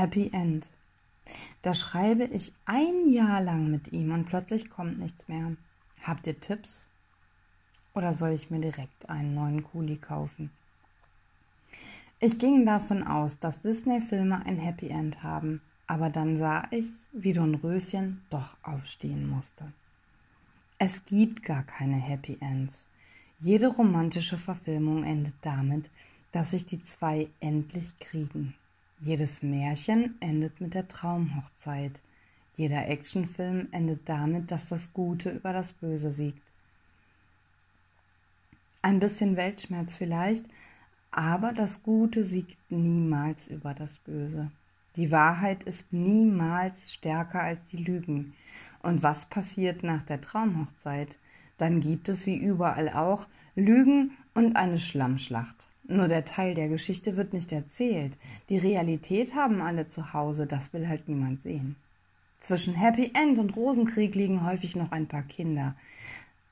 Happy 0.00 0.30
End. 0.32 0.70
Da 1.60 1.74
schreibe 1.74 2.24
ich 2.24 2.54
ein 2.64 3.10
Jahr 3.10 3.42
lang 3.42 3.70
mit 3.70 3.92
ihm 3.92 4.12
und 4.12 4.24
plötzlich 4.24 4.70
kommt 4.70 4.98
nichts 4.98 5.28
mehr. 5.28 5.56
Habt 6.02 6.26
ihr 6.26 6.40
Tipps? 6.40 6.88
Oder 7.92 8.14
soll 8.14 8.30
ich 8.30 8.50
mir 8.50 8.60
direkt 8.60 9.10
einen 9.10 9.34
neuen 9.34 9.62
Kuli 9.62 9.96
kaufen? 9.96 10.50
Ich 12.18 12.38
ging 12.38 12.64
davon 12.64 13.02
aus, 13.02 13.38
dass 13.40 13.60
Disney-Filme 13.60 14.46
ein 14.46 14.56
Happy 14.56 14.88
End 14.88 15.22
haben, 15.22 15.60
aber 15.86 16.08
dann 16.08 16.38
sah 16.38 16.66
ich, 16.70 16.88
wie 17.12 17.34
Dornröschen 17.34 18.22
doch 18.30 18.56
aufstehen 18.62 19.28
musste. 19.28 19.70
Es 20.78 21.04
gibt 21.04 21.42
gar 21.42 21.64
keine 21.64 21.96
Happy 21.96 22.38
Ends. 22.40 22.88
Jede 23.36 23.66
romantische 23.66 24.38
Verfilmung 24.38 25.04
endet 25.04 25.34
damit, 25.42 25.90
dass 26.32 26.52
sich 26.52 26.64
die 26.64 26.82
zwei 26.82 27.28
endlich 27.40 27.98
kriegen. 27.98 28.54
Jedes 29.02 29.42
Märchen 29.42 30.16
endet 30.20 30.60
mit 30.60 30.74
der 30.74 30.86
Traumhochzeit. 30.86 32.02
Jeder 32.54 32.86
Actionfilm 32.86 33.68
endet 33.72 34.06
damit, 34.06 34.50
dass 34.50 34.68
das 34.68 34.92
Gute 34.92 35.30
über 35.30 35.54
das 35.54 35.72
Böse 35.72 36.12
siegt. 36.12 36.52
Ein 38.82 39.00
bisschen 39.00 39.36
Weltschmerz 39.36 39.96
vielleicht, 39.96 40.44
aber 41.10 41.52
das 41.52 41.82
Gute 41.82 42.24
siegt 42.24 42.58
niemals 42.70 43.48
über 43.48 43.72
das 43.72 43.98
Böse. 44.00 44.50
Die 44.96 45.10
Wahrheit 45.10 45.62
ist 45.62 45.92
niemals 45.94 46.92
stärker 46.92 47.42
als 47.42 47.64
die 47.70 47.78
Lügen. 47.78 48.34
Und 48.82 49.02
was 49.02 49.24
passiert 49.26 49.82
nach 49.82 50.02
der 50.02 50.20
Traumhochzeit? 50.20 51.16
Dann 51.56 51.80
gibt 51.80 52.10
es 52.10 52.26
wie 52.26 52.36
überall 52.36 52.90
auch 52.90 53.28
Lügen 53.54 54.10
und 54.34 54.56
eine 54.56 54.78
Schlammschlacht. 54.78 55.68
Nur 55.90 56.06
der 56.06 56.24
Teil 56.24 56.54
der 56.54 56.68
Geschichte 56.68 57.16
wird 57.16 57.32
nicht 57.32 57.50
erzählt. 57.50 58.12
Die 58.48 58.58
Realität 58.58 59.34
haben 59.34 59.60
alle 59.60 59.88
zu 59.88 60.12
Hause, 60.12 60.46
das 60.46 60.72
will 60.72 60.86
halt 60.86 61.08
niemand 61.08 61.42
sehen. 61.42 61.74
Zwischen 62.38 62.74
Happy 62.74 63.10
End 63.12 63.40
und 63.40 63.56
Rosenkrieg 63.56 64.14
liegen 64.14 64.46
häufig 64.46 64.76
noch 64.76 64.92
ein 64.92 65.08
paar 65.08 65.24
Kinder. 65.24 65.74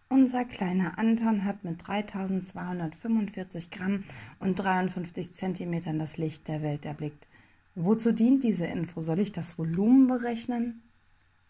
Unser 0.09 0.45
kleiner 0.45 0.99
Anton 0.99 1.45
hat 1.45 1.63
mit 1.63 1.87
3245 1.87 3.71
Gramm 3.71 4.03
und 4.41 4.57
53 4.57 5.33
Zentimetern 5.35 6.01
das 6.01 6.17
Licht 6.17 6.49
der 6.49 6.61
Welt 6.63 6.85
erblickt. 6.85 7.29
Wozu 7.77 8.11
dient 8.11 8.43
diese 8.43 8.67
Info? 8.67 9.03
Soll 9.03 9.21
ich 9.21 9.31
das 9.31 9.57
Volumen 9.57 10.09
berechnen? 10.09 10.83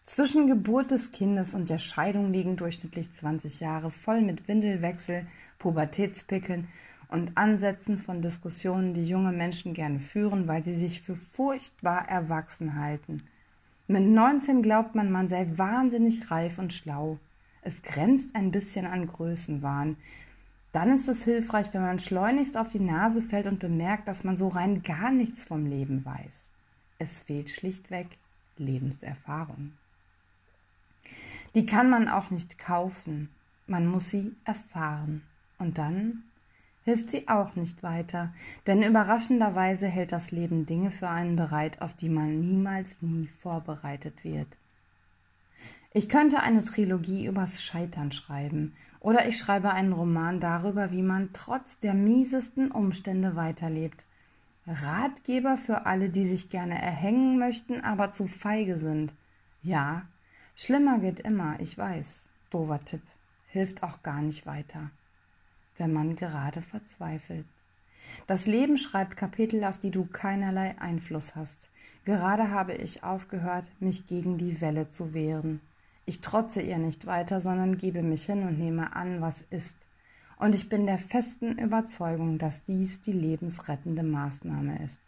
Zwischen 0.05 0.45
Geburt 0.45 0.91
des 0.91 1.11
Kindes 1.11 1.55
und 1.55 1.71
der 1.71 1.79
Scheidung 1.79 2.31
liegen 2.31 2.55
durchschnittlich 2.55 3.11
20 3.13 3.61
Jahre 3.61 3.89
voll 3.89 4.21
mit 4.21 4.47
Windelwechsel, 4.47 5.25
Pubertätspickeln 5.57 6.67
und 7.09 7.37
Ansätzen 7.37 7.97
von 7.97 8.21
Diskussionen, 8.21 8.93
die 8.93 9.07
junge 9.07 9.31
Menschen 9.31 9.73
gerne 9.73 9.99
führen, 9.99 10.47
weil 10.47 10.63
sie 10.63 10.75
sich 10.75 11.01
für 11.01 11.15
furchtbar 11.15 12.07
erwachsen 12.07 12.79
halten. 12.79 13.23
Mit 13.87 14.03
19 14.03 14.61
glaubt 14.61 14.93
man, 14.93 15.11
man 15.11 15.27
sei 15.27 15.47
wahnsinnig 15.55 16.29
reif 16.29 16.59
und 16.59 16.71
schlau. 16.71 17.17
Es 17.63 17.81
grenzt 17.81 18.29
ein 18.35 18.51
bisschen 18.51 18.85
an 18.85 19.07
Größenwahn. 19.07 19.97
Dann 20.71 20.93
ist 20.93 21.09
es 21.09 21.23
hilfreich, 21.23 21.73
wenn 21.73 21.81
man 21.81 21.97
schleunigst 21.97 22.55
auf 22.55 22.69
die 22.69 22.79
Nase 22.79 23.21
fällt 23.21 23.47
und 23.47 23.59
bemerkt, 23.59 24.07
dass 24.07 24.23
man 24.23 24.37
so 24.37 24.47
rein 24.47 24.83
gar 24.83 25.11
nichts 25.11 25.43
vom 25.43 25.65
Leben 25.65 26.05
weiß. 26.05 26.49
Es 26.99 27.21
fehlt 27.21 27.49
schlichtweg 27.49 28.05
Lebenserfahrung. 28.57 29.73
Die 31.55 31.65
kann 31.65 31.89
man 31.89 32.07
auch 32.07 32.29
nicht 32.29 32.59
kaufen, 32.59 33.29
man 33.65 33.87
muss 33.87 34.11
sie 34.11 34.35
erfahren. 34.45 35.23
Und 35.57 35.79
dann 35.79 36.23
hilft 36.89 37.11
sie 37.11 37.27
auch 37.27 37.55
nicht 37.55 37.83
weiter, 37.83 38.33
denn 38.65 38.81
überraschenderweise 38.81 39.87
hält 39.87 40.11
das 40.11 40.31
Leben 40.31 40.65
Dinge 40.65 40.89
für 40.89 41.07
einen 41.07 41.35
bereit, 41.35 41.83
auf 41.83 41.93
die 41.93 42.09
man 42.09 42.41
niemals 42.41 42.89
nie 42.99 43.27
vorbereitet 43.43 44.23
wird. 44.23 44.47
Ich 45.93 46.09
könnte 46.09 46.39
eine 46.39 46.63
Trilogie 46.63 47.27
übers 47.27 47.61
Scheitern 47.61 48.11
schreiben, 48.11 48.73
oder 48.99 49.27
ich 49.27 49.37
schreibe 49.37 49.71
einen 49.71 49.93
Roman 49.93 50.39
darüber, 50.39 50.91
wie 50.91 51.03
man 51.03 51.29
trotz 51.31 51.79
der 51.79 51.93
miesesten 51.93 52.71
Umstände 52.71 53.35
weiterlebt. 53.35 54.05
Ratgeber 54.65 55.57
für 55.57 55.85
alle, 55.85 56.09
die 56.09 56.25
sich 56.25 56.49
gerne 56.49 56.81
erhängen 56.81 57.37
möchten, 57.37 57.81
aber 57.81 58.13
zu 58.13 58.25
feige 58.25 58.77
sind. 58.77 59.13
Ja, 59.61 60.03
schlimmer 60.55 60.97
geht 60.97 61.19
immer, 61.19 61.59
ich 61.59 61.77
weiß. 61.77 62.25
Dover 62.49 62.83
Tipp. 62.83 63.03
Hilft 63.47 63.83
auch 63.83 64.01
gar 64.01 64.21
nicht 64.21 64.47
weiter 64.47 64.89
wenn 65.79 65.91
man 65.91 66.15
gerade 66.15 66.61
verzweifelt. 66.61 67.45
Das 68.27 68.45
Leben 68.45 68.77
schreibt 68.77 69.17
Kapitel, 69.17 69.63
auf 69.63 69.79
die 69.79 69.91
du 69.91 70.05
keinerlei 70.05 70.75
Einfluss 70.79 71.35
hast. 71.35 71.69
Gerade 72.05 72.49
habe 72.51 72.73
ich 72.73 73.03
aufgehört, 73.03 73.71
mich 73.79 74.05
gegen 74.07 74.37
die 74.37 74.61
Welle 74.61 74.89
zu 74.89 75.13
wehren. 75.13 75.61
Ich 76.05 76.21
trotze 76.21 76.61
ihr 76.61 76.77
nicht 76.77 77.05
weiter, 77.05 77.41
sondern 77.41 77.77
gebe 77.77 78.01
mich 78.01 78.25
hin 78.25 78.43
und 78.43 78.57
nehme 78.57 78.95
an, 78.95 79.21
was 79.21 79.43
ist. 79.49 79.75
Und 80.37 80.55
ich 80.55 80.69
bin 80.69 80.85
der 80.85 80.97
festen 80.97 81.59
Überzeugung, 81.59 82.37
dass 82.39 82.63
dies 82.63 83.01
die 83.01 83.11
lebensrettende 83.11 84.03
Maßnahme 84.03 84.83
ist. 84.83 85.01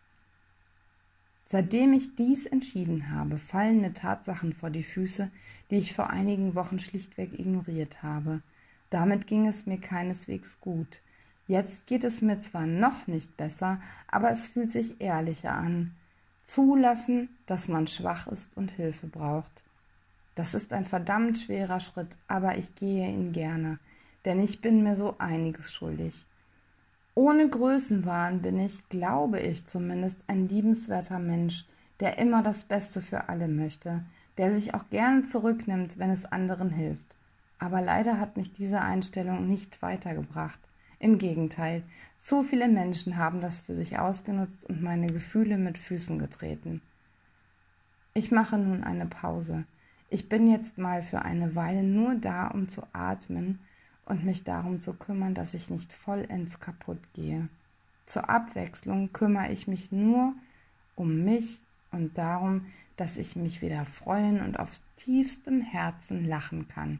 Seitdem 1.47 1.93
ich 1.93 2.15
dies 2.15 2.45
entschieden 2.45 3.09
habe, 3.11 3.37
fallen 3.37 3.81
mir 3.81 3.93
Tatsachen 3.93 4.53
vor 4.53 4.69
die 4.69 4.83
Füße, 4.83 5.29
die 5.69 5.77
ich 5.77 5.93
vor 5.93 6.09
einigen 6.09 6.55
Wochen 6.55 6.79
schlichtweg 6.79 7.37
ignoriert 7.37 8.03
habe. 8.03 8.41
Damit 8.91 9.25
ging 9.25 9.47
es 9.47 9.65
mir 9.65 9.79
keineswegs 9.79 10.59
gut. 10.61 11.01
Jetzt 11.47 11.87
geht 11.87 12.03
es 12.03 12.21
mir 12.21 12.39
zwar 12.41 12.67
noch 12.67 13.07
nicht 13.07 13.35
besser, 13.37 13.79
aber 14.07 14.31
es 14.31 14.47
fühlt 14.47 14.71
sich 14.71 15.01
ehrlicher 15.01 15.53
an. 15.53 15.95
Zulassen, 16.45 17.29
dass 17.45 17.67
man 17.67 17.87
schwach 17.87 18.27
ist 18.27 18.55
und 18.57 18.71
Hilfe 18.71 19.07
braucht. 19.07 19.63
Das 20.35 20.53
ist 20.53 20.73
ein 20.73 20.85
verdammt 20.85 21.39
schwerer 21.39 21.79
Schritt, 21.79 22.17
aber 22.27 22.57
ich 22.57 22.75
gehe 22.75 23.07
ihn 23.07 23.31
gerne, 23.31 23.79
denn 24.25 24.41
ich 24.41 24.61
bin 24.61 24.83
mir 24.83 24.97
so 24.97 25.15
einiges 25.17 25.73
schuldig. 25.73 26.25
Ohne 27.15 27.49
Größenwahn 27.49 28.41
bin 28.41 28.59
ich, 28.59 28.87
glaube 28.89 29.39
ich 29.39 29.67
zumindest, 29.67 30.17
ein 30.27 30.47
liebenswerter 30.47 31.19
Mensch, 31.19 31.65
der 32.01 32.17
immer 32.17 32.43
das 32.43 32.65
Beste 32.65 33.01
für 33.01 33.29
alle 33.29 33.47
möchte, 33.47 34.03
der 34.37 34.53
sich 34.53 34.73
auch 34.73 34.89
gerne 34.89 35.23
zurücknimmt, 35.23 35.97
wenn 35.97 36.09
es 36.09 36.25
anderen 36.25 36.69
hilft. 36.69 37.15
Aber 37.61 37.79
leider 37.79 38.19
hat 38.19 38.37
mich 38.37 38.51
diese 38.53 38.81
Einstellung 38.81 39.47
nicht 39.47 39.83
weitergebracht. 39.83 40.59
Im 40.97 41.19
Gegenteil, 41.19 41.83
zu 42.19 42.41
viele 42.41 42.67
Menschen 42.67 43.17
haben 43.17 43.39
das 43.39 43.59
für 43.59 43.75
sich 43.75 43.99
ausgenutzt 43.99 44.65
und 44.65 44.81
meine 44.81 45.05
Gefühle 45.05 45.59
mit 45.59 45.77
Füßen 45.77 46.17
getreten. 46.17 46.81
Ich 48.15 48.31
mache 48.31 48.57
nun 48.57 48.83
eine 48.83 49.05
Pause. 49.05 49.65
Ich 50.09 50.27
bin 50.27 50.47
jetzt 50.47 50.79
mal 50.79 51.03
für 51.03 51.21
eine 51.21 51.53
Weile 51.53 51.83
nur 51.83 52.15
da, 52.15 52.47
um 52.47 52.67
zu 52.67 52.81
atmen 52.93 53.59
und 54.05 54.25
mich 54.25 54.43
darum 54.43 54.81
zu 54.81 54.95
kümmern, 54.95 55.35
dass 55.35 55.53
ich 55.53 55.69
nicht 55.69 55.93
vollends 55.93 56.59
kaputt 56.59 57.13
gehe. 57.13 57.47
Zur 58.07 58.27
Abwechslung 58.27 59.13
kümmere 59.13 59.51
ich 59.51 59.67
mich 59.67 59.91
nur 59.91 60.33
um 60.95 61.23
mich 61.23 61.61
und 61.91 62.17
darum, 62.17 62.65
dass 62.97 63.17
ich 63.17 63.35
mich 63.35 63.61
wieder 63.61 63.85
freuen 63.85 64.41
und 64.41 64.57
auf 64.57 64.81
tiefstem 64.97 65.61
Herzen 65.61 66.25
lachen 66.25 66.67
kann. 66.67 66.99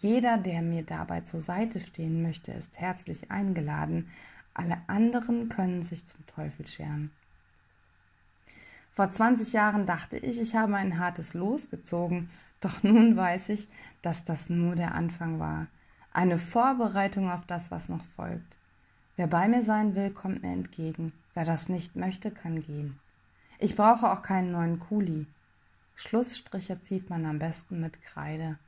Jeder, 0.00 0.38
der 0.38 0.62
mir 0.62 0.84
dabei 0.84 1.22
zur 1.22 1.40
Seite 1.40 1.80
stehen 1.80 2.22
möchte, 2.22 2.52
ist 2.52 2.78
herzlich 2.78 3.32
eingeladen. 3.32 4.08
Alle 4.54 4.78
anderen 4.86 5.48
können 5.48 5.82
sich 5.82 6.06
zum 6.06 6.24
Teufel 6.26 6.68
scheren. 6.68 7.10
Vor 8.92 9.10
20 9.10 9.52
Jahren 9.52 9.86
dachte 9.86 10.16
ich, 10.16 10.40
ich 10.40 10.54
habe 10.54 10.76
ein 10.76 11.00
hartes 11.00 11.34
Los 11.34 11.68
gezogen, 11.70 12.30
doch 12.60 12.82
nun 12.84 13.16
weiß 13.16 13.48
ich, 13.48 13.68
dass 14.02 14.24
das 14.24 14.48
nur 14.48 14.76
der 14.76 14.94
Anfang 14.94 15.40
war. 15.40 15.66
Eine 16.12 16.38
Vorbereitung 16.38 17.28
auf 17.30 17.44
das, 17.46 17.72
was 17.72 17.88
noch 17.88 18.04
folgt. 18.04 18.56
Wer 19.16 19.26
bei 19.26 19.48
mir 19.48 19.64
sein 19.64 19.96
will, 19.96 20.10
kommt 20.10 20.42
mir 20.42 20.52
entgegen. 20.52 21.12
Wer 21.34 21.44
das 21.44 21.68
nicht 21.68 21.96
möchte, 21.96 22.30
kann 22.30 22.62
gehen. 22.62 23.00
Ich 23.58 23.74
brauche 23.74 24.10
auch 24.10 24.22
keinen 24.22 24.52
neuen 24.52 24.78
Kuli. 24.78 25.26
Schlussstriche 25.96 26.80
zieht 26.82 27.10
man 27.10 27.26
am 27.26 27.40
besten 27.40 27.80
mit 27.80 28.00
Kreide 28.02 28.58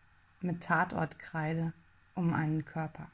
mit 0.42 0.62
Tatortkreide 0.62 1.72
um 2.14 2.32
einen 2.34 2.64
Körper. 2.64 3.06